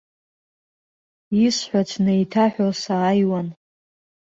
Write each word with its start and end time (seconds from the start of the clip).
Исҳәац 1.45 1.89
неиҭаҳәо 2.03 2.67
сааиуан. 2.81 3.47